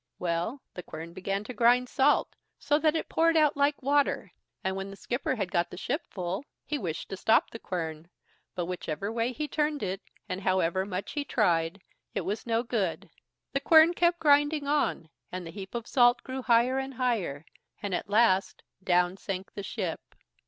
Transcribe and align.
Well, 0.17 0.63
the 0.73 0.81
quern 0.81 1.13
began 1.13 1.43
to 1.43 1.53
grind 1.53 1.87
salt 1.87 2.35
so 2.57 2.79
that 2.79 2.95
it 2.95 3.07
poured 3.07 3.37
out 3.37 3.55
like 3.55 3.83
water; 3.83 4.31
and 4.63 4.75
when 4.75 4.89
the 4.89 4.95
skipper 4.95 5.35
had 5.35 5.51
got 5.51 5.69
the 5.69 5.77
ship 5.77 6.07
full, 6.09 6.43
he 6.65 6.79
wished 6.79 7.09
to 7.09 7.15
stop 7.17 7.51
the 7.51 7.59
quern, 7.59 8.09
but 8.55 8.65
whichever 8.65 9.11
way 9.11 9.31
he 9.31 9.47
turned 9.47 9.83
it, 9.83 10.01
and 10.27 10.41
however 10.41 10.87
much 10.87 11.11
he 11.11 11.23
tried, 11.23 11.83
it 12.15 12.21
was 12.21 12.47
no 12.47 12.63
good; 12.63 13.11
the 13.53 13.59
quern 13.59 13.93
kept 13.93 14.17
grinding 14.19 14.65
on, 14.65 15.07
and 15.31 15.45
the 15.45 15.51
heap 15.51 15.75
of 15.75 15.85
salt 15.85 16.23
grew 16.23 16.41
higher 16.41 16.79
and 16.79 16.95
higher, 16.95 17.45
and 17.83 17.93
at 17.93 18.09
last 18.09 18.63
down 18.83 19.17
sank 19.17 19.53
the 19.53 19.61
ship. 19.61 19.99